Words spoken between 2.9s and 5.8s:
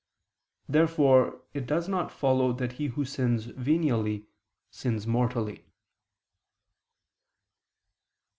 sins venially, sins mortally.